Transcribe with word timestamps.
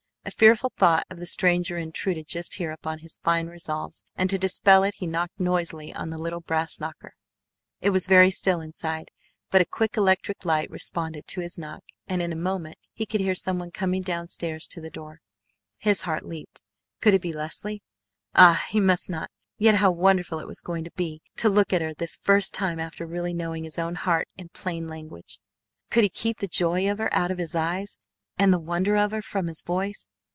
A 0.23 0.29
fearful 0.29 0.71
thought 0.77 1.03
of 1.09 1.17
the 1.17 1.25
stranger 1.25 1.77
intruded 1.79 2.27
just 2.27 2.53
here 2.53 2.71
upon 2.71 2.99
his 2.99 3.17
fine 3.23 3.47
resolves, 3.47 4.03
and 4.15 4.29
to 4.29 4.37
dispel 4.37 4.83
it 4.83 4.93
he 4.97 5.07
knocked 5.07 5.39
noisily 5.39 5.91
on 5.95 6.11
the 6.11 6.17
little 6.19 6.41
brass 6.41 6.79
knocker. 6.79 7.15
It 7.81 7.89
was 7.89 8.05
very 8.05 8.29
still 8.29 8.61
inside, 8.61 9.09
but 9.49 9.61
a 9.61 9.65
quick 9.65 9.97
electric 9.97 10.45
light 10.45 10.69
responded 10.69 11.25
to 11.25 11.41
his 11.41 11.57
knock 11.57 11.81
and 12.07 12.21
in 12.21 12.31
a 12.31 12.35
moment 12.35 12.77
he 12.93 13.07
could 13.07 13.19
hear 13.19 13.33
someone 13.33 13.71
coming 13.71 14.03
down 14.03 14.27
stairs 14.27 14.67
to 14.67 14.79
the 14.79 14.91
door. 14.91 15.21
His 15.79 16.03
heart 16.03 16.23
leaped. 16.23 16.61
Could 17.01 17.15
it 17.15 17.21
be 17.21 17.33
Leslie? 17.33 17.81
Ah! 18.35 18.63
He 18.69 18.79
must 18.79 19.09
not 19.09 19.31
yet 19.57 19.75
how 19.75 19.89
wonderful 19.89 20.37
it 20.37 20.47
was 20.47 20.61
going 20.61 20.83
to 20.83 20.91
be 20.91 21.23
to 21.37 21.49
look 21.49 21.73
at 21.73 21.81
her 21.81 21.95
this 21.95 22.19
first 22.21 22.53
time 22.53 22.79
after 22.79 23.07
really 23.07 23.33
knowing 23.33 23.63
his 23.63 23.79
own 23.79 23.95
heart 23.95 24.27
in 24.37 24.49
plain 24.49 24.87
language. 24.87 25.39
Could 25.89 26.03
he 26.03 26.09
keep 26.09 26.37
the 26.37 26.47
joy 26.47 26.89
of 26.89 26.99
her 26.99 27.11
out 27.11 27.31
of 27.31 27.39
his 27.39 27.55
eyes, 27.55 27.97
and 28.37 28.53
the 28.53 28.59
wonder 28.59 28.95
of 28.95 29.11
her 29.11 29.23
from 29.23 29.47
his 29.47 29.61
voice? 29.61 30.07